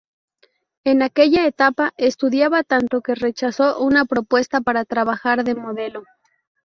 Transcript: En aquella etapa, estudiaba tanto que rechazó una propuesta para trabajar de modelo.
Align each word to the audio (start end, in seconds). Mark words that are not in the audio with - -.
En 0.83 1.03
aquella 1.03 1.45
etapa, 1.45 1.93
estudiaba 1.95 2.63
tanto 2.63 3.01
que 3.01 3.13
rechazó 3.13 3.77
una 3.79 4.05
propuesta 4.05 4.59
para 4.61 4.83
trabajar 4.83 5.43
de 5.43 5.53
modelo. 5.53 6.05